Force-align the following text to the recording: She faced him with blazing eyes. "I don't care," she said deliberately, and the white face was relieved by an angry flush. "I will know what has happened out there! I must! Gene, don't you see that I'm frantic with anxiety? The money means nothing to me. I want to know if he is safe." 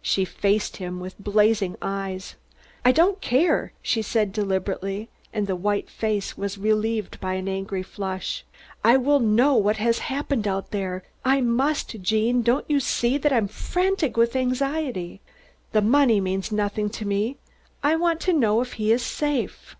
She 0.00 0.24
faced 0.24 0.76
him 0.76 1.00
with 1.00 1.18
blazing 1.18 1.74
eyes. 1.82 2.36
"I 2.84 2.92
don't 2.92 3.20
care," 3.20 3.72
she 3.82 4.00
said 4.00 4.32
deliberately, 4.32 5.08
and 5.32 5.48
the 5.48 5.56
white 5.56 5.90
face 5.90 6.38
was 6.38 6.56
relieved 6.56 7.18
by 7.20 7.34
an 7.34 7.48
angry 7.48 7.82
flush. 7.82 8.44
"I 8.84 8.96
will 8.96 9.18
know 9.18 9.54
what 9.56 9.78
has 9.78 9.98
happened 10.06 10.46
out 10.46 10.70
there! 10.70 11.02
I 11.24 11.40
must! 11.40 12.00
Gene, 12.00 12.42
don't 12.42 12.64
you 12.68 12.78
see 12.78 13.18
that 13.18 13.32
I'm 13.32 13.48
frantic 13.48 14.16
with 14.16 14.36
anxiety? 14.36 15.20
The 15.72 15.82
money 15.82 16.20
means 16.20 16.52
nothing 16.52 16.88
to 16.90 17.04
me. 17.04 17.36
I 17.82 17.96
want 17.96 18.20
to 18.20 18.32
know 18.32 18.60
if 18.60 18.74
he 18.74 18.92
is 18.92 19.02
safe." 19.02 19.74